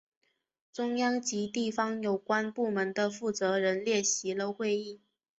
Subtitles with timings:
[0.73, 4.99] 中央及地方有关部门的负责人列席了会议。